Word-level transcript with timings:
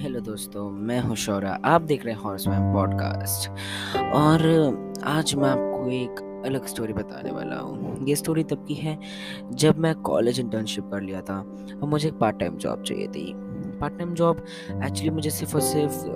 Hello 0.00 0.20
दोस्तों, 0.20 0.70
मैं 0.70 1.00
हूँ 1.00 1.16
शौरा। 1.16 1.58
आप 1.64 1.82
देख 1.82 2.04
रहे 2.04 2.14
हैं 2.14 2.20
हॉर्स 2.20 2.46
मैम 2.48 2.72
पॉडकास्ट 2.74 3.48
और 4.14 4.98
आज 5.04 5.34
मैं 5.34 5.48
आपको 5.48 5.90
एक 5.90 6.42
अलग 6.46 6.66
स्टोरी 6.66 6.92
बताने 6.92 7.30
वाला 7.30 7.56
हूँ। 7.56 8.06
ये 8.08 8.16
स्टोरी 8.16 8.44
तब 8.44 8.64
की 8.68 8.74
है 8.74 8.98
जब 9.52 9.78
मैं 9.78 9.94
कॉलेज 9.94 10.40
इंटर्नशिप 10.40 10.88
कर 10.90 11.00
लिया 11.00 11.20
था 11.20 11.38
और 11.82 11.88
मुझे 11.88 12.08
एक 12.08 12.18
पार्ट 12.18 12.38
टाइम 12.38 12.56
जॉब 12.56 12.82
चाहिए 12.82 13.06
थी। 13.06 13.32
पार्ट 13.80 13.98
टाइम 13.98 14.14
जॉब 14.14 14.44
एक्चुअली 14.84 15.10
मुझे 15.10 15.30
सिर्फ़ 15.30 15.54
और 15.54 15.60
सिर्फ़ 15.60 16.06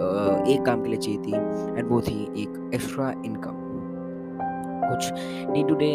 एक 0.48 0.64
काम 0.66 0.82
के 0.82 0.88
लिए 0.88 0.98
चाहिए 0.98 1.18
थी 1.18 1.32
एंड 1.78 1.88
वो 1.88 2.00
थी 2.00 2.22
एक 2.42 2.70
एक्स्ट्रा 2.74 3.10
इनकम 3.10 3.62
कुछ 4.84 5.12
डे 5.52 5.62
टू 5.68 5.74
डे 5.74 5.90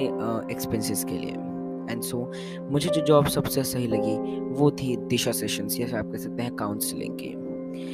एक्सपेंसेस 0.51 1.03
के 1.03 1.17
लिए। 1.17 1.48
एंड 1.89 2.01
सो 2.01 2.31
मुझे 2.71 2.89
जो 2.89 3.01
जॉब 3.01 3.27
सबसे 3.27 3.63
सही 3.63 3.87
लगी 3.87 4.17
वो 4.59 4.71
थी 4.71 4.95
दिशा 4.97 5.31
सेशंस 5.31 5.79
या 5.79 5.87
आप 5.99 6.11
कह 6.11 6.17
सकते 6.17 6.43
हैं 6.43 6.55
काउंसलिंग 6.55 7.17
की। 7.21 7.35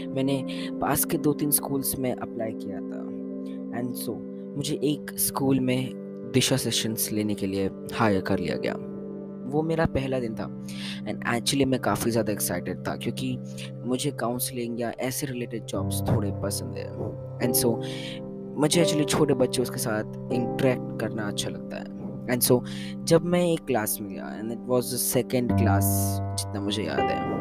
मैंने 0.08 0.44
पास 0.82 1.06
के 1.06 1.18
दो 1.18 1.34
तीन 1.34 1.52
स्कूल्स 1.52 1.98
में 2.00 2.12
अप्लाई 2.14 2.52
किया 2.52 2.80
था। 2.80 3.04
एंड 3.80 3.94
सो 3.94 4.14
मुझे 4.58 4.80
एक 4.84 5.12
स्कूल 5.20 5.60
में 5.60 6.32
दिशा 6.34 6.58
सेशंस 6.58 7.12
लेने 7.12 7.36
के 7.36 7.48
लिए 7.48 7.70
हायर 7.94 8.22
कर 8.22 8.40
लिया 8.40 8.56
गया। 8.58 8.76
वो 9.46 9.62
मेरा 9.62 9.86
पहला 9.86 10.20
दिन 10.20 10.36
था। 10.36 10.46
एंड 11.08 11.24
एक्चुअली 11.36 11.66
मैं 11.66 11.80
काफ़ी 11.80 12.12
ज़्यादा 12.12 12.34
एक्साइटेड 12.34 12.88
था 12.88 12.96
क्योंकि 12.96 13.38
मुझे 13.86 14.12
काउंसलिंग 14.12 14.80
या 14.82 14.92
ऐसे 15.00 15.28
रिलेटेड 15.28 15.66
जॉब्स 15.66 16.02
थोड़े 16.02 16.32
पसंद 16.44 16.78
है। 16.78 16.86
एंड 17.44 17.54
सो 17.54 17.70
so, 17.70 18.60
मुझे 18.60 18.82
एक्चुअली 18.82 19.06
छोटे 19.06 19.34
बच्चों 19.34 19.64
के 19.64 19.78
साथ 19.78 20.34
इंटरेक्ट 20.34 21.00
करना 21.00 21.28
अच्छा 21.28 21.50
लगता 21.50 21.78
है। 21.78 21.95
एंड 22.30 22.42
सो 22.42 22.64
जब 23.04 23.26
मैं 23.26 23.46
एक 23.46 23.66
क्लास 23.68 23.98
में 24.02 24.10
गया 24.10 24.36
and 24.36 24.52
it 24.52 24.60
was 24.62 24.96
second 24.96 25.58
class 25.58 25.86
जितना 26.40 26.62
मुझे 26.62 26.84
याद 26.84 27.00
है, 27.00 27.34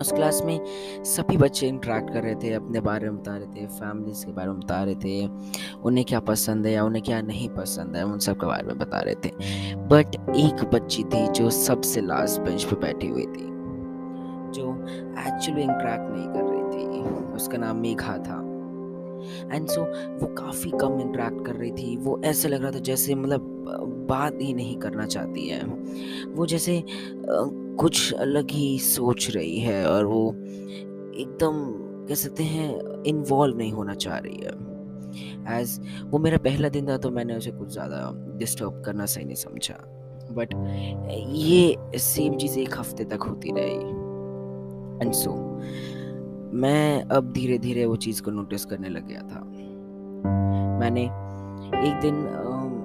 उस 0.00 0.12
क्लास 0.12 0.40
में 0.44 0.60
सभी 1.04 1.36
बच्चे 1.36 1.66
इंटरेक्ट 1.68 2.12
कर 2.12 2.22
रहे 2.22 2.34
थे, 2.34 2.52
अपने 2.54 2.80
बारे 2.80 3.10
में 3.10 3.18
बता 3.18 3.36
रहे 3.36 3.46
थे 3.46 3.66
फैमिलीज़ 3.66 4.24
के 4.26 4.32
बारे 4.32 4.48
में 4.48 4.60
बता 4.60 4.82
रहे 4.84 4.94
थे, 4.94 5.26
उन्हें 5.82 6.04
क्या 6.04 6.20
पसंद 6.20 6.66
है 6.66 6.72
या 6.72 6.84
उन्हें 6.84 7.02
क्या 7.04 7.20
नहीं 7.22 7.48
पसंद 7.48 7.96
है, 7.96 8.04
उन 8.04 8.18
सब 8.18 8.36
के 8.36 8.46
बारे 8.46 8.66
में 8.66 8.78
बता 8.78 9.00
रहे 9.00 9.14
थे। 9.14 9.30
बट 9.76 10.16
एक 10.36 10.64
बच्ची 10.74 11.04
थी 11.04 11.26
जो 11.28 11.50
सबसे 11.50 12.00
लास्ट 12.00 12.40
बेंच 12.40 12.64
पे 12.64 12.76
बैठी 12.76 13.08
हुई 13.08 13.26
थी, 13.26 13.46
जो 14.52 14.72
एक्चुअली 15.28 15.62
इंटरेक्ट 15.62 16.10
नहीं 16.10 16.26
कर 16.26 16.42
रही 16.42 16.62
थी। 16.62 17.34
उसका 17.34 17.58
नाम 17.58 17.76
मेघा 17.76 18.16
था। 18.18 18.40
एंड 19.52 19.68
सो 19.68 19.80
so, 19.80 19.86
वो 20.20 20.26
काफ़ी 20.34 20.70
कम 20.70 21.00
इंटरेक्ट 21.00 21.44
कर 21.46 21.54
रही 21.54 21.70
थी। 21.72 21.96
वो 21.96 22.20
ऐसे 22.24 22.48
लग 22.48 22.62
रहा 22.62 22.70
था 22.70 22.78
जैसे 22.80 23.14
मतलब 23.14 24.06
बात 24.08 24.38
ही 24.40 24.52
नहीं 24.54 24.76
करना 24.76 25.06
चाहती 25.06 25.48
है। 25.48 25.62
वो 26.34 26.46
जैसे 26.46 26.82
कुछ 26.86 28.12
अलग 28.14 28.50
ही 28.50 28.78
सोच 28.78 29.30
रही 29.36 29.58
है 29.58 29.86
और 29.86 30.04
वो 30.04 30.28
एकदम 30.28 31.64
कह 32.08 32.14
सकते 32.14 32.42
हैं 32.44 33.02
इन्वॉल्व 33.06 33.56
नहीं 33.58 33.72
होना 33.72 33.94
चाह 33.96 34.18
रही 34.18 34.36
है। 34.36 34.60
एज 35.52 35.78
वो 36.10 36.18
मेरा 36.18 36.38
पहला 36.38 36.68
दिन 36.68 36.88
था 36.88 36.96
तो 36.96 37.10
मैंने 37.10 37.36
उसे 37.36 37.50
कुछ 37.50 37.72
ज़्यादा 37.72 38.10
डिस्टर्ब 38.38 38.82
करना 38.86 39.06
सही 39.06 39.24
नहीं 39.24 39.34
समझा। 39.36 39.74
बट 40.32 40.54
ये 41.30 41.98
सेम 42.00 42.36
चीज़ 42.36 42.58
एक 42.58 42.78
हफ़्ते 42.78 43.04
तक 43.04 43.22
होती 43.22 43.52
रही। 43.56 44.00
एंड 45.02 45.12
सो 45.14 45.30
मैं 46.54 47.02
अब 47.02 47.32
धीरे 47.32 47.58
धीरे 47.58 47.84
वो 47.86 47.96
चीज़ 47.96 48.22
को 48.22 48.30
नोटिस 48.30 48.64
करने 48.64 48.88
लग 48.88 49.06
गया 49.08 49.20
था। 49.20 49.40
मैंने 50.80 51.02
एक 51.02 52.00
दिन 52.00 52.14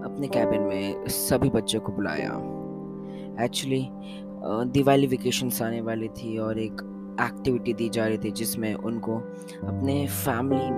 अपने 0.06 0.28
कैबिन 0.28 0.62
में 0.62 1.08
सभी 1.08 1.50
बच्चों 1.50 1.80
को 1.80 1.92
बुलाया। 1.92 2.32
एक्चुअली 3.44 3.88
दिवाली 4.72 5.08
वेकेशंस 5.08 5.62
आने 5.62 5.82
वाली 5.82 6.08
थी 6.08 6.38
और 6.38 6.59
एक 6.59 6.82
एक्टिविटी 7.22 7.74
दी 7.74 7.90
जा 7.90 8.06
रही 8.08 8.18
थी 8.18 8.32
जिसमें 8.32 8.74
उनको 8.74 9.16
अपने 9.64 10.08
फैमिली 10.08 10.70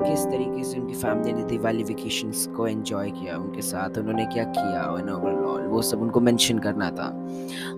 किस 0.00 0.24
तरीके 0.24 0.62
से 0.64 0.78
उनकी 0.80 0.94
फैमिली 0.94 1.32
ने 1.32 1.44
दिवाली 1.44 1.82
वेकेशंस 1.82 2.46
को 2.56 2.66
एंजॉय 2.66 3.10
किया, 3.10 3.36
उनके 3.36 3.62
साथ 3.62 3.98
उन्होंने 3.98 4.24
क्या 4.26 4.44
किया 4.44 5.68
वो 5.68 5.82
सब 5.82 6.00
उनको 6.02 6.20
मेंशन 6.20 6.58
करना 6.58 6.90
था। 6.90 7.08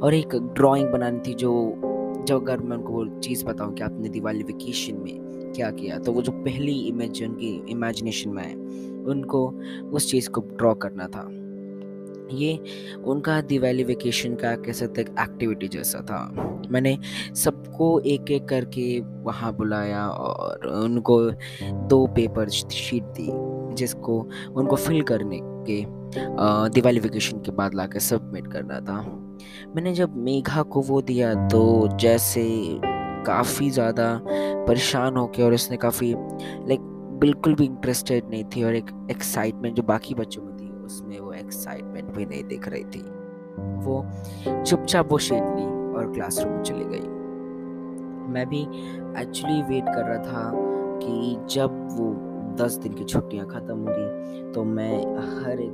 और 0.02 0.14
एक 0.14 0.34
ड्राइंग 0.54 0.88
बनानी 0.90 1.18
थी 1.18 1.34
जो 1.34 1.50
जब 2.24 2.42
अगर 2.42 2.60
मैं 2.60 2.76
उनको 2.76 2.92
वो 2.92 3.04
चीज़ 3.20 3.44
बताऊँ 3.44 3.74
कि 3.74 3.82
आपने 3.82 4.08
दिवाली 4.08 4.42
वेकेशन 4.42 4.96
में 4.96 5.52
क्या 5.54 5.70
किया 5.70 5.98
तो 5.98 6.12
वो 6.12 6.22
जो 6.22 6.32
पहली 6.34 6.72
इमेज 6.80 7.22
उनकी 7.22 7.54
इमेजिनेशन 7.70 8.30
में 8.30 8.42
आए, 8.42 8.54
उनको 9.04 9.46
उस 9.92 10.10
चीज़ 10.10 10.28
को 10.30 10.40
ड्रॉ 10.56 10.74
करना 10.74 11.06
था। 11.06 11.28
ये 12.32 12.58
उनका 13.04 13.40
दिवाली 13.40 13.84
वेकेशन 13.84 14.34
का 14.34 14.54
कह 14.56 14.72
सकते 14.72 15.00
एक्टिविटी 15.00 15.68
जैसा 15.68 15.98
था। 16.00 16.20
मैंने 16.70 16.96
सबको 17.36 17.98
एक 18.00 18.30
एक 18.30 18.48
करके 18.48 19.00
वहाँ 19.24 19.52
बुलाया 19.56 20.06
और 20.08 20.66
उनको 20.66 21.20
दो 21.88 22.06
पेपर 22.06 22.48
शीट 22.48 23.02
दी, 23.18 23.28
जिसको 23.76 24.18
उनको 24.56 24.76
फिल 24.76 25.02
करने 25.02 25.40
के 25.68 25.84
दिवाली 26.74 27.00
वेकेशन 27.00 27.40
के 27.40 27.52
बाद 27.52 27.74
ला 27.74 27.86
सबमिट 28.00 28.46
करना 28.46 28.80
था। 28.80 28.98
मैंने 29.76 29.92
जब 29.94 30.16
मेघा 30.16 30.62
को 30.62 30.80
वो 30.80 31.00
दिया 31.02 31.34
तो 31.48 31.88
जैसे 32.00 32.44
काफ़ी 33.26 33.70
ज़्यादा 33.70 34.20
परेशान 34.24 35.16
होके 35.16 35.42
और 35.42 35.54
उसने 35.54 35.76
काफ़ी 35.76 36.12
लाइक 36.68 36.80
बिल्कुल 37.20 37.54
भी 37.54 37.64
इंटरेस्टेड 37.64 38.28
नहीं 38.30 38.44
थी 38.56 38.62
और 38.64 38.74
एक 38.74 38.90
एक्साइटमेंट 39.10 39.76
जो 39.76 39.82
बाकी 39.82 40.14
बच्चों 40.14 40.42
में 40.42 40.56
थी, 40.56 40.68
उसमें 40.84 41.18
वो 41.20 41.32
एक्साइटमेंट 41.32 42.10
भी 42.16 42.26
नहीं 42.26 42.44
दिख 42.44 42.68
रही 42.68 42.84
थी। 42.84 43.02
वो 43.84 44.04
चुपचाप 44.64 45.12
वो 45.12 45.18
शीट 45.18 45.42
ली 45.56 45.64
और 45.96 46.12
क्लासरूम 46.14 46.52
में 46.52 46.62
चली 46.62 46.84
गई। 46.84 47.08
मैं 48.32 48.46
भी 48.48 48.60
एक्चुअली 49.20 49.62
वेट 49.62 49.84
कर 49.86 50.04
रहा 50.04 50.22
था 50.24 50.50
कि 51.02 51.36
जब 51.54 51.78
वो 51.92 52.12
दस 52.58 52.76
दिन 52.82 52.92
की 52.92 53.04
छुट्टियाँ 53.04 53.46
ख़त्म 53.46 53.76
होंगी 53.78 54.52
तो 54.52 54.64
मैं 54.64 54.96
हर 55.44 55.60
एक 55.60 55.72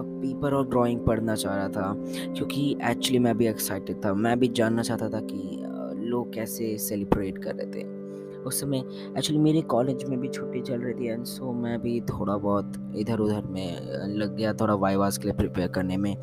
पेपर 0.00 0.54
और 0.54 0.68
ड्राइंग 0.68 1.00
पढ़ना 1.00 1.34
चाह 1.34 1.56
रहा 1.56 1.68
था, 1.68 1.94
क्योंकि 2.34 2.70
एक्चुअली 2.90 3.18
मैं 3.18 3.36
भी 3.38 3.46
एक्साइटेड 3.46 4.04
था। 4.04 4.12
मैं 4.14 4.38
भी 4.40 4.48
जानना 4.48 4.82
चाहता 4.82 5.08
था 5.08 5.20
कि 5.22 6.06
लोग 6.08 6.32
कैसे 6.34 6.76
सेलिब्रेट 6.78 7.38
कर 7.38 7.54
रहे 7.54 7.66
थे। 7.72 7.96
उस 8.38 8.60
समय 8.60 8.78
एक्चुअली 8.78 9.38
मेरे 9.42 9.60
कॉलेज 9.70 10.04
में 10.04 10.18
भी 10.20 10.28
छुट्टी 10.28 10.60
चल 10.62 10.80
रही 10.80 10.94
थी 10.94 11.08
एंड 11.08 11.24
सो 11.24 11.52
मैं 11.52 11.80
भी 11.82 12.00
थोड़ा 12.02 12.36
बहुत 12.36 12.92
इधर 12.96 13.18
उधर 13.20 13.46
में 13.46 14.14
लग 14.16 14.36
गया 14.36 14.52
थोड़ा 14.52 14.74
वाईवास 14.76 15.18
के 15.18 15.28
लिए 15.28 15.36
प्रिपेयर 15.36 15.68
करने 15.68 15.96
में। 15.96 16.14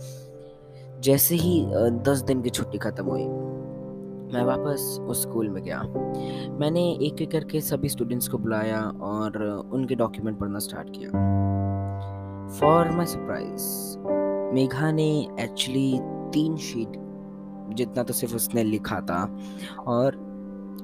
जैसे 1.02 1.36
ही 1.36 1.64
दस 2.04 2.22
दिन 2.28 2.42
की 2.42 2.50
छुट्टी 2.50 2.78
ख़त्म 2.78 3.06
हुई, 3.06 3.26
मैं 4.26 4.44
वापस 4.44 4.98
उस 5.02 5.22
स्कूल 5.22 5.50
में 5.50 5.62
गया। 5.64 5.82
मैंने 6.60 6.82
एक 7.02 7.22
एक 7.22 7.32
करके 7.32 7.62
सभी 7.62 7.90
स्टूडेंट्स 7.90 8.28
को 8.28 8.38
बुलाया 8.38 8.82
और 9.04 9.38
उनके 9.74 9.96
डॉक्यूमेंट 9.96 10.40
पढ़ना 10.40 10.60
स्टार्ट 10.60 10.90
किया। 10.90 11.10
फॉर 12.60 12.90
माई 12.92 13.06
सरप्राइज़ 13.06 13.98
मेघा 14.54 14.92
ने 14.92 15.08
एक्चुअली 15.40 16.00
तीन 16.34 16.56
शीट 16.58 16.92
जितना 17.76 18.04
तो 18.04 18.14
सिर्फ़ 18.14 18.36
उसने 18.36 18.64
लिखा 18.64 19.00
था, 19.02 19.24
और 19.88 20.16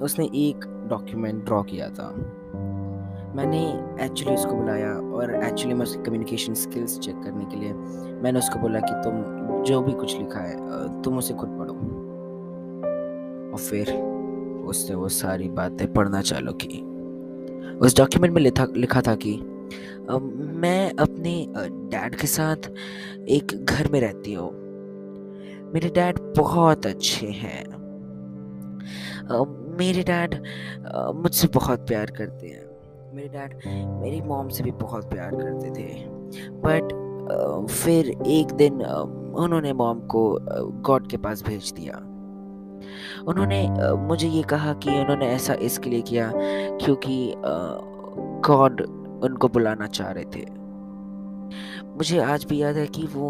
उसने 0.02 0.24
एक 0.24 0.64
डॉक्यूमेंट 0.90 1.44
ड्रॉ 1.44 1.62
किया 1.62 1.88
था। 1.88 2.08
मैंने 3.36 3.60
एक्चुअली 4.04 4.34
उसको 4.34 4.54
बुलाया 4.54 4.90
और 5.16 5.34
एक्चुअली 5.34 5.74
मैं 5.74 5.82
उसकी 5.82 6.02
कम्युनिकेशन 6.02 6.54
स्किल्स 6.54 6.98
चेक 6.98 7.22
करने 7.24 7.44
के 7.44 7.56
लिए, 7.56 7.72
मैंने 8.22 8.38
उसको 8.38 8.58
बोला 8.58 8.80
कि 8.80 8.94
तुम 9.04 9.62
जो 9.64 9.80
भी 9.80 9.92
कुछ 9.92 10.16
लिखा 10.18 10.40
है 10.40 11.02
तुम 11.02 11.18
उसे 11.18 11.34
खुद 11.34 11.48
पढ़ो। 11.48 11.74
और 13.52 13.58
फिर 13.60 13.92
उसने 14.66 14.96
वो 14.96 15.08
सारी 15.08 15.48
बातें 15.50 15.92
पढ़ना 15.92 16.20
चालू 16.22 16.52
की। 16.64 16.82
उस 17.78 17.96
डॉक्यूमेंट 17.96 18.34
में 18.34 18.42
लिखा 18.42 18.66
लिखा 18.76 19.00
था 19.00 19.14
कि 19.14 19.32
मैं 20.62 20.92
अपने 20.92 21.46
डैड 21.90 22.16
के 22.16 22.26
साथ 22.26 22.70
एक 23.28 23.64
घर 23.64 23.88
में 23.92 24.00
रहती 24.00 24.32
हूँ। 24.34 24.50
मेरे 25.74 25.88
डैड 25.88 26.18
बहुत 26.38 26.86
अच्छे 26.86 27.26
हैं। 27.26 27.64
मेरे 29.78 30.02
डैड 30.02 30.34
मुझसे 31.14 31.48
बहुत 31.48 31.86
प्यार 31.88 32.10
करते 32.10 32.46
हैं। 32.46 32.70
मेरे 33.14 33.28
डैड 33.28 33.54
मेरी 34.02 34.20
मॉम 34.20 34.48
से 34.48 34.64
भी 34.64 34.70
बहुत 34.70 35.10
प्यार 35.10 35.34
करते 35.34 35.70
थे। 35.70 35.88
बट 36.64 36.92
फिर 37.70 38.08
एक 38.26 38.52
दिन 38.52 38.82
उन्होंने 38.82 39.72
मॉम 39.72 40.00
को 40.06 40.38
गॉड 40.82 41.06
के 41.08 41.16
पास 41.16 41.42
भेज 41.42 41.72
दिया। 41.76 41.96
उन्होंने 43.28 43.68
मुझे 43.98 44.28
ये 44.28 44.42
कहा 44.42 44.72
कि 44.74 44.90
उन्होंने 44.90 45.26
ऐसा 45.26 45.54
इसके 45.54 45.90
लिए 45.90 46.02
किया 46.02 46.32
क्योंकि 46.34 47.34
गॉड 48.46 48.82
उनको 49.22 49.48
बुलाना 49.48 49.86
चाह 49.88 50.10
रहे 50.10 50.24
थे। 50.34 50.44
मुझे 51.88 52.18
आज 52.20 52.44
भी 52.44 52.60
याद 52.62 52.76
है 52.76 52.86
कि 52.86 53.02
वो 53.06 53.26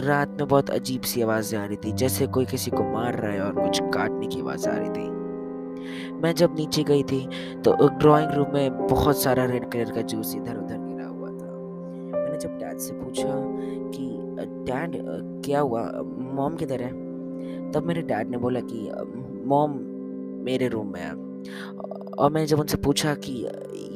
रात 0.00 0.30
में 0.30 0.46
बहुत 0.48 0.70
अजीब 0.70 1.00
सी 1.02 1.22
आवाज़ें 1.22 1.58
आ 1.58 1.64
रही 1.64 1.76
थी, 1.76 1.92
जैसे 1.92 2.26
कोई 2.26 2.44
किसी 2.46 2.70
को 2.70 2.82
मार 2.84 3.14
रहा 3.14 3.32
है 3.32 3.40
और 3.42 3.52
कुछ 3.54 3.80
काटने 3.94 4.26
की 4.26 4.40
आवाज़ 4.40 4.68
आ 4.68 4.76
रही 4.76 4.90
थी। 4.90 5.08
मैं 6.14 6.34
जब 6.34 6.54
नीचे 6.58 6.82
गई 6.82 7.02
थी 7.02 7.26
तो 7.64 7.88
ड्राइंग 7.88 8.30
रूम 8.32 8.52
में 8.54 8.86
बहुत 8.86 9.22
सारा 9.22 9.44
रेड 9.44 9.70
कलर 9.70 9.90
का 9.92 10.02
जूस 10.02 10.34
इधर 10.36 10.56
उधर 10.56 10.78
गिरा 10.78 11.06
हुआ 11.06 11.28
था। 11.30 11.50
मैंने 12.12 12.38
जब 12.38 12.58
डैड 12.58 12.78
से 12.78 12.94
पूछा 12.94 13.28
कि 13.90 14.06
डैड 14.66 14.96
क्या 15.44 15.60
हुआ? 15.60 15.82
मॉम 16.34 16.54
किधर 16.54 16.82
है? 16.82 16.90
तब 17.72 17.84
मेरे 17.86 18.02
डैड 18.02 18.30
ने 18.30 18.36
बोला 18.36 18.60
कि 18.62 18.88
मॉम 19.46 19.78
मेरे 20.44 20.68
रूम 20.68 20.92
में 20.92 21.00
है। 21.00 21.12
और 22.14 22.30
मैंने 22.30 22.46
जब 22.46 22.60
उनसे 22.60 22.76
पूछा 22.76 23.14
कि 23.14 23.34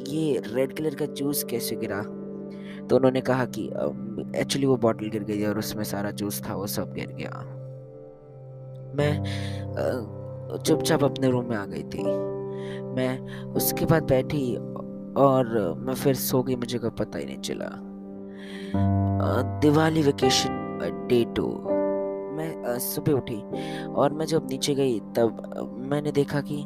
ये 0.09 0.41
रेड 0.45 0.75
कलर 0.77 0.95
का 0.95 1.05
जूस 1.05 1.43
कैसे 1.43 1.75
गिरा? 1.75 2.01
तो 2.89 2.95
उन्होंने 2.95 3.21
कहा 3.21 3.45
कि 3.47 3.65
एक्चुअली 4.39 4.67
वो 4.67 4.77
बॉटल 4.77 5.09
गिर 5.09 5.23
गई 5.23 5.43
और 5.45 5.57
उसमें 5.59 5.83
सारा 5.83 6.11
जूस 6.11 6.41
था, 6.43 6.55
वो 6.55 6.67
सब 6.67 6.93
गिर 6.93 7.11
गया। 7.11 7.31
मैं 8.95 9.13
चुपचाप 10.57 11.03
अपने 11.03 11.29
रूम 11.29 11.45
में 11.45 11.55
आ 11.57 11.65
गई 11.65 11.83
थी। 11.83 12.03
मैं 12.95 13.43
उसके 13.55 13.85
बाद 13.85 14.03
बैठी 14.03 14.55
और 15.17 15.75
मैं 15.77 15.93
फिर 15.93 16.15
सो 16.15 16.41
गई, 16.43 16.55
मुझे 16.55 16.77
कोई 16.77 16.89
पता 16.99 17.19
ही 17.19 17.25
नहीं 17.25 17.37
चला। 17.39 17.69
दिवाली 19.61 20.01
वेकेशन 20.01 21.07
डे 21.09 21.23
टू 21.35 21.47
मैं 22.37 22.77
सुबह 22.79 23.11
उठी 23.11 23.41
और 23.93 24.13
मैं 24.13 24.25
जब 24.25 24.47
नीचे 24.49 24.73
गई, 24.75 24.99
तब 24.99 25.77
मैंने 25.89 26.11
देखा 26.11 26.41
कि 26.41 26.63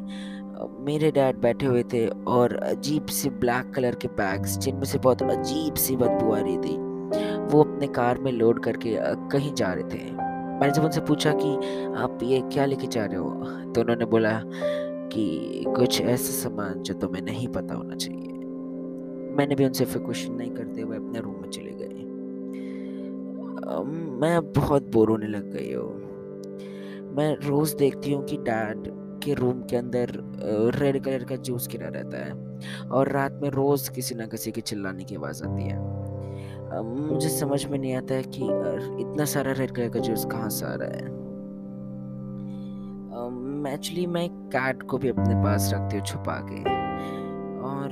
मेरे 0.62 1.10
डैड 1.10 1.36
बैठे 1.36 1.66
हुए 1.66 1.82
थे 1.82 2.08
और 2.08 2.56
अजीब 2.56 3.06
सी 3.06 3.30
ब्लैक 3.30 3.70
कलर 3.74 3.94
के 3.94 4.08
बैग्स, 4.08 4.58
जिनमें 4.58 4.84
से 4.84 4.98
बहुत 4.98 5.22
अजीब 5.22 5.74
सी 5.74 5.96
बदबू 5.96 6.32
आ 6.32 6.38
रही 6.38 6.56
थी, 6.56 6.76
वो 7.46 7.62
अपने 7.64 7.86
कार 7.86 8.18
में 8.18 8.32
लोड 8.32 8.62
करके 8.62 8.96
कहीं 9.00 9.54
जा 9.54 9.72
रहे 9.72 9.84
थे। 9.84 10.12
मैंने 10.60 10.70
जब 10.70 10.84
उनसे 10.84 11.00
पूछा 11.00 11.32
कि, 11.32 11.54
आप 11.94 12.18
ये 12.22 12.40
क्या 12.40 12.64
लेके 12.64 12.86
जा 12.86 13.04
रहे 13.04 13.16
हो? 13.16 13.30
तो 13.72 13.80
उन्होंने 13.80 14.04
बोला 14.04 14.42
कि, 15.12 15.64
कुछ 15.68 16.00
ऐसा 16.00 16.48
सामान 16.48 16.82
जो 16.82 16.94
तुम्हें 16.94 17.22
नहीं 17.22 17.48
पता 17.48 17.74
होना 17.74 17.96
चाहिए। 17.96 18.28
मैंने 19.36 19.54
भी 19.54 19.64
उनसे 19.64 19.84
फिर 19.84 20.02
क्वेश्चन 20.02 20.34
नहीं 20.34 20.50
करते 20.50 20.80
हुए 20.80 20.96
अपने 20.96 21.20
रूम 21.20 21.34
में 21.34 21.50
चले 21.50 21.70
गए। 21.70 22.04
मैं 24.20 24.52
बहुत 24.52 24.82
बोर 24.92 25.10
होने 25.10 25.26
लग 25.26 25.52
गई 25.52 25.72
हूँ। 25.72 25.94
मैं 27.16 27.36
रोज़ 27.48 27.76
देखती 27.76 28.12
हूँ 28.12 28.24
कि 28.24 28.36
डैड 28.36 29.03
के 29.24 29.34
रूम 29.34 29.62
के 29.62 29.76
अंदर 29.76 30.12
रेड 30.78 31.02
कलर 31.04 31.24
का 31.24 31.36
जूस 31.36 31.68
गिरा 31.68 31.88
रहता 31.88 32.24
है 32.24 32.88
और 32.88 33.08
रात 33.08 33.38
में 33.42 33.48
रोज़ 33.50 33.90
किसी 33.90 34.14
ना 34.14 34.26
किसी 34.26 34.52
की 34.52 34.60
चिल्लाने 34.60 35.04
की 35.04 35.14
आवाज़ 35.14 35.42
आती 35.44 35.62
है। 35.62 35.78
मुझे 36.84 37.28
समझ 37.28 37.64
में 37.66 37.78
नहीं 37.78 37.94
आता 37.94 38.14
है 38.14 38.22
कि 38.26 38.44
इतना 39.02 39.24
सारा 39.24 39.52
रेड 39.52 39.70
कलर 39.70 39.88
का 39.88 40.00
जूस 40.00 40.24
कहाँ 40.24 40.48
से 40.50 40.66
आ 40.66 40.74
रहा 40.74 40.88
है। 40.88 41.12
एक्चुअली 43.74 44.06
मैं 44.06 44.28
कैट 44.48 44.82
को 44.82 44.98
भी 44.98 45.08
अपने 45.08 45.34
पास 45.44 45.70
रखती 45.74 45.96
हूँ 45.96 46.04
छुपा 46.06 46.34
के। 46.44 46.60
और 47.64 47.88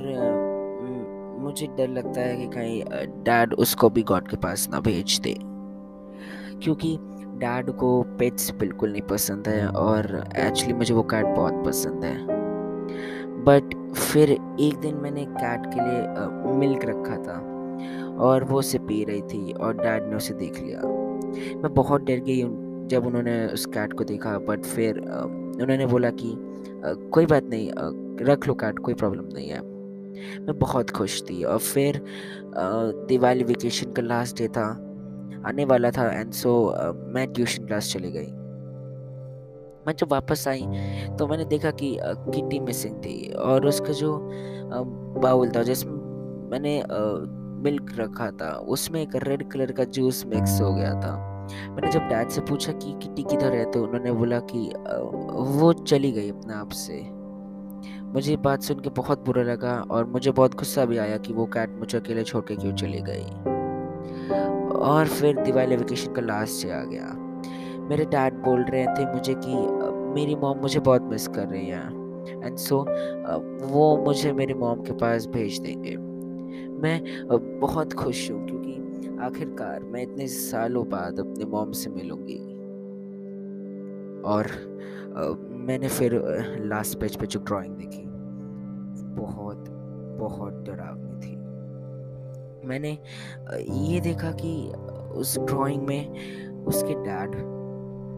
मुझे 1.39 1.67
डर 1.77 1.87
लगता 1.87 2.21
है 2.21 2.35
कि 2.37 2.47
कहीं 2.47 2.83
डैड 3.23 3.53
उसको 3.53 3.89
भी 3.89 4.03
गॉड 4.03 4.27
के 4.27 4.37
पास 4.37 4.67
ना 4.71 4.79
भेज 4.79 5.19
दे। 5.23 5.33
क्योंकि 6.63 6.97
डैड 7.43 7.69
को 7.77 8.01
पेट्स 8.19 8.51
बिल्कुल 8.59 8.91
नहीं 8.91 9.01
पसंद 9.01 9.47
है 9.47 9.67
और 9.67 10.05
एक्चुअली 10.37 10.73
मुझे 10.73 10.93
वो 10.93 11.03
कैट 11.03 11.25
बहुत 11.35 11.65
पसंद 11.65 12.03
है। 12.03 12.41
बट 13.45 13.73
फिर 13.93 14.31
एक 14.31 14.77
दिन 14.81 14.95
मैंने 14.95 15.25
कैट 15.27 15.65
के 15.65 15.79
लिए 15.79 16.53
मिल्क 16.57 16.85
रखा 16.85 17.15
था 17.23 17.39
और 18.25 18.43
वो 18.43 18.59
उसे 18.59 18.77
पी 18.79 19.03
रही 19.03 19.21
थी 19.23 19.51
और 19.53 19.77
डैड 19.77 20.09
ने 20.09 20.15
उसे 20.15 20.33
देख 20.33 20.59
लिया। 20.59 20.81
मैं 21.61 21.73
बहुत 21.73 22.01
डर 22.01 22.19
गई 22.27 22.41
जब 22.87 23.05
उन्होंने 23.07 23.35
उस 23.47 23.65
कैट 23.65 23.93
को 23.93 24.03
देखा 24.03 24.37
बट 24.47 24.65
फिर 24.65 24.99
उन्होंने 24.99 25.85
बोला 25.85 26.09
कि 26.13 26.33
कोई 27.13 27.25
बात 27.25 27.43
नहीं 27.45 27.69
रख 28.25 28.47
लो 28.47 28.53
कैट 28.53 28.79
कोई 28.79 28.93
प्रॉब्लम 28.93 29.27
नहीं 29.33 29.49
है। 29.49 29.61
मैं 30.41 30.57
बहुत 30.59 30.89
खुश 30.89 31.21
थी 31.23 31.43
और 31.43 31.57
फिर 31.59 32.01
दिवाली 33.07 33.43
वेकेशन 33.43 33.91
का 33.91 34.01
लास्ट 34.01 34.37
डे 34.37 34.47
था। 34.47 34.67
आने 35.45 35.65
वाला 35.65 35.91
था 35.91 36.11
एंड 36.11 36.31
सो 36.33 36.53
मैं 37.13 37.27
ट्यूशन 37.33 37.65
क्लास 37.65 37.91
चली 37.93 38.11
गई। 38.11 38.31
मैं 39.87 39.93
जब 39.99 40.11
वापस 40.11 40.47
आई 40.47 40.61
तो 41.17 41.27
मैंने 41.27 41.45
देखा 41.45 41.71
कि 41.73 41.97
किटी 42.03 42.59
मिसिंग 42.59 42.95
थी 42.95 43.33
और 43.33 43.65
उसका 43.67 43.93
जो 43.93 44.17
बाउल 45.23 45.49
था, 45.49 45.63
जिसमें 45.63 45.93
मैंने 46.51 46.81
मिल्क 47.63 47.95
रखा 47.97 48.29
था, 48.31 48.51
उसमें 48.51 49.01
एक 49.01 49.15
रेड 49.23 49.49
कलर 49.51 49.71
का 49.71 49.83
जूस 49.85 50.25
मिक्स 50.25 50.59
हो 50.61 50.73
गया 50.73 50.93
था। 50.93 51.15
मैंने 51.69 51.91
जब 51.91 52.07
डैड 52.09 52.29
से 52.29 52.41
पूछा 52.41 52.71
कि 52.73 52.93
किटी 53.03 53.23
किधर 53.23 53.55
है 53.55 53.71
तो 53.71 53.83
उन्होंने 53.83 54.11
बोला 54.11 54.39
कि 54.51 54.69
वो 55.59 55.73
चली 55.73 56.11
गई 56.11 56.29
अपने 56.29 56.53
आप 56.53 56.69
से। 56.71 57.01
मुझे 58.13 58.35
बात 58.37 58.61
सुन 58.61 58.79
के 58.79 58.89
बहुत 58.97 59.25
बुरा 59.25 59.43
लगा 59.43 59.73
और 59.91 60.05
मुझे 60.05 60.31
बहुत 60.31 60.55
गुस्सा 60.55 60.85
भी 60.85 60.97
आया 60.97 61.17
कि 61.17 61.33
वो 61.33 61.45
कैट 61.53 61.77
मुझे 61.79 61.97
अकेले 61.97 62.23
छोड़ 62.23 62.43
के 62.43 62.55
क्यों 62.55 62.73
चली 62.75 63.01
गई। 63.01 63.52
और 64.83 65.07
फिर 65.07 65.41
दिवाली 65.41 65.75
वेकेशन 65.75 66.13
का 66.13 66.21
लास्ट 66.21 66.65
आ 66.65 66.83
गया। 66.83 67.13
मेरे 67.89 68.05
डैड 68.05 68.33
बोल 68.33 68.63
रहे 68.63 68.85
थे 68.85 69.05
मुझे 69.13 69.33
कि 69.37 69.55
मेरी 70.13 70.35
मॉम 70.35 70.57
मुझे 70.57 70.79
बहुत 70.79 71.01
मिस 71.01 71.27
कर 71.27 71.47
रही 71.47 71.67
है। 71.67 71.87
एंड 72.45 72.57
सो 72.57 72.75
so, 72.75 73.67
वो 73.71 73.97
मुझे 73.97 74.31
मेरी 74.31 74.53
मॉम 74.53 74.81
के 74.81 74.93
पास 74.93 75.25
भेज 75.25 75.59
देंगे। 75.59 75.95
मैं 76.81 77.01
बहुत 77.59 77.93
खुश 77.93 78.31
हूँ 78.31 78.45
क्योंकि 78.47 79.17
आखिरकार 79.21 79.83
मैं 79.83 80.01
इतने 80.01 80.27
सालों 80.27 80.89
बाद 80.89 81.19
अपने 81.19 81.45
मॉम 81.45 81.71
से 81.71 81.89
मिलूँगी। 81.89 82.37
और 84.25 84.47
मैंने 85.67 85.87
फिर 85.87 86.13
लास्ट 86.65 86.99
पेज 86.99 87.15
पे 87.15 87.27
जो 87.27 87.39
ड्राइंग 87.39 87.75
देखी 87.75 88.03
बहुत 89.21 89.65
बहुत 90.19 90.63
डरावनी 90.67 91.19
थी। 91.19 91.35
मैंने 92.65 92.97
ये 93.87 93.99
देखा 93.99 94.31
कि 94.31 94.53
उस 95.19 95.37
ड्राइंग 95.39 95.83
में 95.83 96.63
उसके 96.65 96.93
डैड 97.03 97.35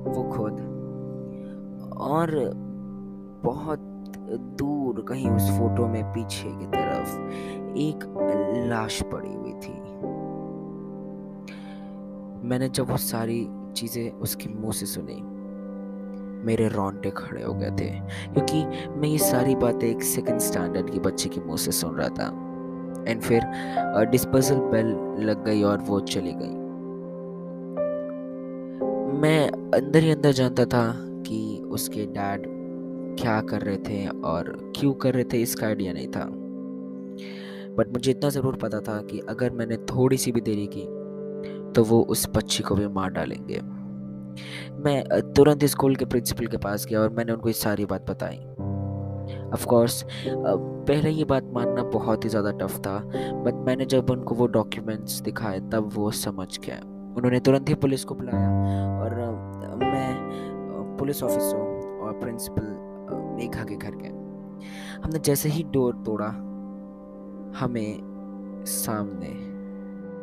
वो 0.08 0.24
खुद, 0.32 0.60
और 1.98 2.32
बहुत 3.44 3.80
दूर 4.60 5.02
कहीं 5.10 5.30
उस 5.30 5.50
फ़ोटो 5.50 5.88
में 5.88 6.04
पीछे 6.14 6.50
की 6.50 6.66
तरफ़ 6.68 7.16
एक 7.78 8.06
लाश 8.70 9.02
पड़ी 9.04 9.34
हुई 9.34 9.54
थी। 9.54 9.74
मैंने 12.48 12.70
जब 12.70 12.90
वो 12.90 12.98
सारी 12.98 13.48
चीज़ें 13.76 14.12
उसके 14.12 14.50
मुँह 14.50 14.74
से 14.74 14.86
सुनी, 14.86 15.22
मेरे 16.46 16.68
रोंटे 16.68 17.10
खड़े 17.12 17.44
हो 17.44 17.54
गए 17.54 17.72
थे, 17.72 17.90
क्योंकि 18.34 18.66
मैं 18.92 19.08
ये 19.08 19.18
सारी 19.18 19.56
बातें 19.56 19.88
एक 19.90 20.04
सेकंड 20.04 20.40
स्टैंडर्ड 20.40 20.90
की 20.90 21.00
बच्चे 21.00 21.30
के 21.30 21.42
मुँह 21.42 21.58
से 21.58 21.72
सुन 21.72 21.96
रहा 21.96 22.10
था। 22.10 22.30
एंड 23.08 23.22
फिर 23.22 23.46
डिस्पोजल 24.12 24.60
बेल 24.72 24.88
लग 25.26 25.44
गई 25.46 25.64
और 25.64 25.82
वो 25.82 26.00
चली 26.02 26.34
गई। 26.34 26.64
मैं 29.20 29.50
अंदर 29.76 30.04
ही 30.04 30.12
अंदर 30.12 30.32
जानता 30.34 30.66
था 30.66 30.92
कि 31.28 31.40
उसके 31.70 32.06
डैड 32.08 32.44
क्या 33.20 33.40
कर 33.42 33.62
रहे 33.62 33.78
थे 33.80 34.06
और 34.08 34.52
क्यों 34.76 34.94
कर 34.94 35.14
रहे 35.14 35.24
थे, 35.24 35.42
इसका 35.42 35.68
आइडिया 35.68 35.94
नहीं 35.94 36.08
था। 36.08 36.26
बट 37.78 37.94
मुझे 37.94 38.12
इतना 38.12 38.30
ज़रूर 38.30 38.56
पता 38.56 38.80
था 38.80 38.98
कि 39.02 39.20
अगर 39.30 39.52
मैंने 39.52 39.78
थोड़ी 39.88 40.18
सी 40.18 40.32
भी 40.32 40.42
देरी 40.42 40.68
की 40.76 40.86
तो 41.74 41.84
वो 41.84 42.02
उस 42.10 42.26
पक्षी 42.26 42.64
को 42.64 42.76
भी 42.76 42.88
मार 42.90 43.10
डालेंगे। 43.12 43.60
मैं 44.84 45.04
तुरंत 45.34 45.66
स्कूल 45.66 45.96
के 45.96 46.06
प्रिंसिपल 46.06 46.48
के 46.48 46.58
पास 46.58 46.86
गया 46.86 47.00
और 47.02 47.10
मैंने 47.10 47.32
उनको 47.32 47.50
ये 47.50 47.54
सारी 47.54 47.86
बात 47.86 48.10
बताई। 48.10 48.38
ऑफ़ 49.54 49.66
कोर्स 49.68 50.04
पहले 50.28 51.10
ये 51.10 51.24
बात 51.26 51.44
मानना 51.54 51.84
बहुत 51.92 52.26
ही 52.26 52.30
ज़्यादा 52.30 52.52
टफ 52.58 52.78
था 52.80 52.98
बट 53.44 53.64
मैंने 53.68 53.86
जब 53.86 54.10
उनको 54.10 54.36
वो 54.36 54.48
डॉक्यूमेंट्स 54.48 55.20
दिखाए, 55.22 55.60
तब 55.72 55.90
वो 55.94 56.12
समझ 56.12 56.58
गए। 56.60 56.80
उन्होंने 57.18 57.40
तुरंत 57.40 57.70
ही 57.70 57.76
पुलिस 57.76 58.04
को 58.06 58.16
बुलाया 58.16 58.50
और 59.00 59.16
मैं 59.80 60.98
पुलिस 60.98 61.24
ऑफिसर 61.24 62.00
और 62.04 62.20
प्रिंसिपल 62.20 62.68
मेघा 63.38 63.64
के 63.64 63.76
घर 63.76 63.96
गए। 63.96 64.10
हमने 65.04 65.20
जैसे 65.20 65.50
ही 65.50 65.64
डोर 65.74 65.96
तोड़ा, 66.06 66.28
हमें 67.60 68.64
सामने 68.68 69.34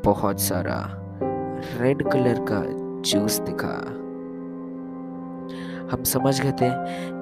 बहुत 0.04 0.40
सारा 0.40 0.78
रेड 1.80 2.02
कलर 2.10 2.44
का 2.50 2.62
जूस 3.10 3.38
दिखा। 3.40 3.74
हम 5.90 6.02
समझ 6.02 6.40
गए 6.42 6.52
थे 6.52 6.70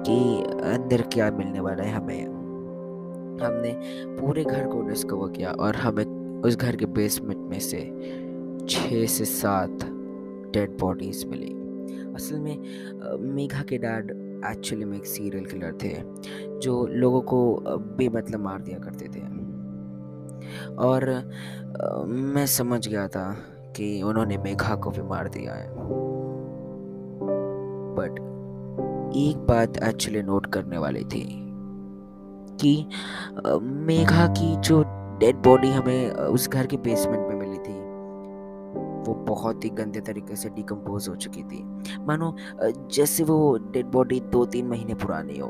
कि 0.03 0.17
अंदर 0.63 1.01
क्या 1.01 1.31
मिलने 1.31 1.59
वाला 1.59 1.83
है 1.83 1.91
हमें। 1.91 2.25
हमने 3.41 3.71
पूरे 4.19 4.43
घर 4.43 4.67
को 4.67 4.81
डिस्कवर 4.81 5.31
किया 5.31 5.51
और 5.51 5.75
हमें 5.75 6.05
उस 6.41 6.55
घर 6.57 6.75
के 6.75 6.85
बेसमेंट 6.85 7.39
में 7.49 7.59
से 7.59 7.79
छः 8.69 9.05
से 9.05 9.25
सात 9.25 9.83
डेड 10.53 10.77
बॉडीज 10.79 11.25
मिली। 11.25 11.53
असल 12.15 12.39
में 12.39 12.57
मेघा 13.35 13.61
के 13.61 13.77
डैड 13.77 14.11
एक्चुअली 14.45 14.85
में 14.85 14.97
एक 14.97 15.05
सीरियल 15.05 15.45
किलर 15.45 15.77
थे, 15.83 15.93
जो 16.59 16.85
लोगों 16.87 17.21
को 17.21 17.55
बेमतलब 17.97 18.39
मार 18.39 18.61
दिया 18.61 18.79
करते 18.79 19.05
थे। 19.05 19.21
और 20.77 21.09
मैं 22.07 22.45
समझ 22.45 22.87
गया 22.87 23.07
था 23.07 23.31
कि 23.75 24.01
उन्होंने 24.01 24.37
मेघा 24.37 24.75
को 24.75 24.89
भी 24.89 25.01
मार 25.01 25.29
दिया 25.29 25.53
है। 25.53 25.69
बट 27.95 28.19
एक 29.11 29.37
बात 29.47 29.77
एक्चुअली 29.83 30.21
नोट 30.23 30.45
करने 30.53 30.77
वाली 30.77 31.03
थी 31.03 31.23
कि 32.61 32.73
मेघा 33.61 34.27
की 34.29 34.55
जो 34.57 34.81
डेड 35.19 35.35
बॉडी 35.43 35.69
हमें 35.69 36.11
उस 36.11 36.47
घर 36.49 36.67
के 36.67 36.77
बेसमेंट 36.77 37.27
में 37.27 37.35
मिली 37.35 37.57
थी, 37.57 37.73
वो 39.03 39.13
बहुत 39.27 39.65
ही 39.65 39.69
गंदे 39.69 39.99
तरीके 39.99 40.35
से 40.35 40.49
डिकम्पोज 40.49 41.07
हो 41.09 41.15
चुकी 41.15 41.43
थी। 41.43 41.63
मानो 42.07 42.35
जैसे 42.63 43.23
वो 43.23 43.57
डेड 43.73 43.85
बॉडी 43.85 44.19
दो 44.31 44.45
तीन 44.45 44.67
महीने 44.67 44.93
पुरानी 44.93 45.37
हो। 45.39 45.47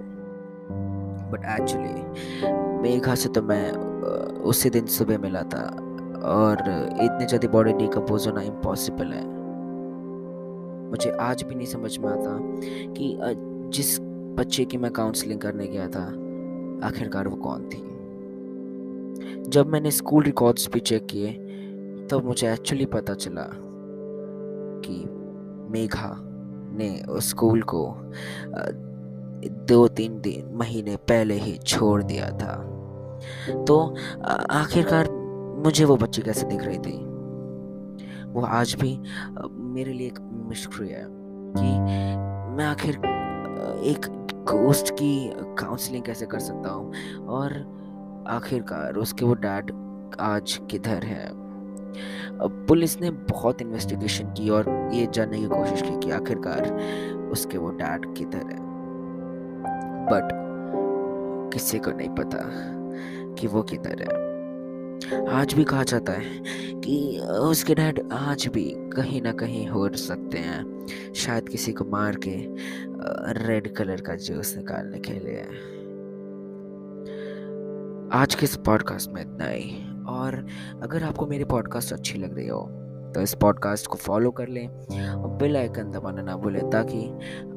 बट 1.31 1.45
एक्चुअली 1.51 2.49
मेघा 2.81 3.15
से 3.15 3.29
तो 3.29 3.41
मैं 3.41 3.71
उसी 4.43 4.69
दिन 4.69 4.85
सुबह 4.87 5.17
मिला 5.17 5.41
था 5.43 5.63
और 6.31 6.57
इतनी 7.03 7.25
जल्दी 7.25 7.47
बॉडी 7.47 7.73
डिकम्पोज 7.73 8.27
होना 8.27 8.41
इम्पॉसिबल 8.41 9.13
है। 9.13 9.23
मुझे 10.89 11.09
आज 11.21 11.43
भी 11.43 11.55
नहीं 11.55 11.67
समझ 11.67 11.97
में 11.97 12.09
आता 12.09 12.37
कि 12.93 13.13
जिस 13.71 13.99
बच्चे 14.37 14.65
की 14.65 14.77
मैं 14.77 14.91
काउंसलिंग 14.91 15.39
करने 15.39 15.67
गया 15.67 15.87
था, 15.87 16.03
आखिरकार 16.87 17.27
वो 17.27 17.35
कौन 17.35 17.69
थी? 17.69 17.81
जब 19.49 19.67
मैंने 19.67 19.91
स्कूल 19.91 20.23
रिकॉर्ड्स 20.23 20.69
भी 20.73 20.79
चेक 20.79 21.05
किए, 21.05 21.31
तब 21.31 22.07
तो 22.09 22.19
मुझे 22.19 22.53
एक्चुअली 22.53 22.85
पता 22.85 23.13
चला 23.13 23.45
कि 24.85 25.05
मेघा 25.71 26.15
ने 26.73 27.03
उस 27.09 27.29
स्कूल 27.29 27.61
को 27.61 27.95
दो 29.67 29.87
तीन 29.87 30.19
दिन, 30.21 30.51
महीने 30.55 30.95
पहले 30.95 31.33
ही 31.33 31.57
छोड़ 31.57 32.03
दिया 32.03 32.29
था। 32.29 32.55
तो 33.67 33.95
आखिरकार 34.51 35.11
मुझे 35.65 35.85
वो 35.85 35.95
बच्ची 35.95 36.21
कैसे 36.21 36.47
दिख 36.47 36.63
रही 36.63 36.77
थी? 36.77 36.97
वो 38.25 38.41
आज 38.41 38.75
भी 38.79 38.97
मेरे 39.73 39.93
लिए 39.93 40.07
एक 40.07 40.19
मिस्ट्री 40.49 40.89
है 40.89 41.05
कि 41.07 41.79
मैं 42.55 42.65
आखिर 42.65 42.99
एक 43.61 44.05
गोस्ट 44.31 44.91
की 44.91 45.33
काउंसलिंग 45.37 46.03
कैसे 46.03 46.25
कर 46.25 46.39
सकता 46.39 46.69
हूँ? 46.69 46.93
और 47.19 47.53
आखिरकार 48.27 48.93
उसके 48.93 49.25
वो 49.25 49.33
डैड 49.33 49.71
आज 50.19 50.59
किधर 50.71 51.03
है? 51.03 51.29
पुलिस 52.65 53.01
ने 53.01 53.11
बहुत 53.11 53.61
इन्वेस्टिगेशन 53.61 54.25
की 54.25 54.49
और 54.49 54.89
ये 54.93 55.07
जानने 55.13 55.37
की 55.37 55.45
कोशिश 55.45 55.81
की 55.81 55.99
कि 55.99 56.11
आखिरकार 56.11 56.73
उसके 57.31 57.57
वो 57.57 57.69
डैड 57.69 58.15
किधर 58.15 58.37
है। 58.37 58.71
बट 60.05 60.29
किसी 61.53 61.79
को 61.79 61.91
नहीं 61.91 62.09
पता 62.09 62.39
कि 63.33 63.47
वो 63.47 63.61
किधर 63.61 64.01
है। 64.01 64.30
आज 65.11 65.53
भी 65.53 65.63
कहा 65.63 65.83
जाता 65.83 66.13
है 66.13 66.39
कि 66.81 67.19
उसके 67.19 67.75
डैड 67.75 68.01
आज 68.13 68.47
भी 68.47 68.63
कहीं 68.93 69.21
ना 69.21 69.31
कहीं 69.31 69.67
हो 69.67 69.89
सकते 69.89 70.37
हैं। 70.37 71.13
शायद 71.15 71.49
किसी 71.49 71.71
को 71.73 71.85
मार 71.85 72.15
के 72.27 72.35
रेड 73.39 73.73
कलर 73.75 74.01
का 74.01 74.15
जूस 74.15 74.55
निकालने 74.57 74.99
के 74.99 75.13
लिए। 75.13 75.41
आज 78.19 78.35
के 78.35 78.43
इस 78.43 78.55
पॉडकास्ट 78.55 79.11
में 79.11 79.21
इतना 79.21 79.47
ही। 79.47 79.71
और 80.07 80.45
अगर 80.83 81.03
आपको 81.03 81.27
मेरी 81.27 81.43
पॉडकास्ट 81.43 81.93
अच्छी 81.93 82.19
लग 82.19 82.35
रही 82.35 82.47
हो 82.47 82.61
तो 83.15 83.21
इस 83.21 83.33
पॉडकास्ट 83.33 83.87
को 83.87 83.97
फॉलो 83.97 84.31
कर 84.31 84.47
लें 84.47 84.67
और 84.67 85.29
बेल 85.29 85.57
आइकन 85.57 85.91
दबाना 85.91 86.21
ना 86.21 86.35
भूलें, 86.37 86.69
ताकि 86.69 87.05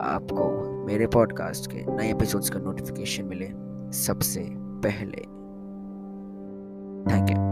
आपको 0.00 0.50
मेरे 0.86 1.06
पॉडकास्ट 1.06 1.70
के 1.70 1.84
नए 1.96 2.10
एपिसोड्स 2.10 2.50
का 2.50 2.60
नोटिफिकेशन 2.60 3.24
मिले 3.24 3.50
सबसे 3.98 4.46
पहले। 4.84 5.22
Thank 7.04 7.30
you 7.30 7.43